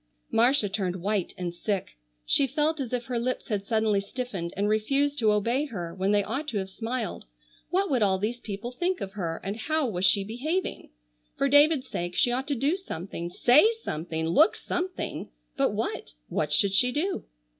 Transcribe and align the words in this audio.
Marcia 0.31 0.67
turned 0.67 0.95
white 0.95 1.31
and 1.37 1.53
sick. 1.53 1.95
She 2.25 2.47
felt 2.47 2.79
as 2.79 2.91
if 2.91 3.03
her 3.05 3.19
lips 3.19 3.49
had 3.49 3.67
suddenly 3.67 3.99
stiffened 4.01 4.51
and 4.57 4.67
refused 4.67 5.19
to 5.19 5.31
obey 5.31 5.65
her 5.65 5.93
when 5.93 6.11
they 6.11 6.23
ought 6.23 6.47
to 6.47 6.57
have 6.57 6.71
smiled. 6.71 7.25
What 7.69 7.87
would 7.91 8.01
all 8.01 8.17
these 8.17 8.39
people 8.39 8.71
think 8.71 8.99
of 8.99 9.11
her, 9.11 9.39
and 9.43 9.55
how 9.55 9.85
was 9.87 10.03
she 10.05 10.23
behaving? 10.23 10.89
For 11.37 11.47
David's 11.47 11.87
sake 11.87 12.15
she 12.15 12.31
ought 12.31 12.47
to 12.47 12.55
do 12.55 12.75
something, 12.77 13.29
say 13.29 13.71
something, 13.83 14.25
look 14.25 14.55
something, 14.55 15.29
but 15.55 15.69
what—what 15.69 16.51
should 16.51 16.73
she 16.73 16.91
do? 16.91 17.25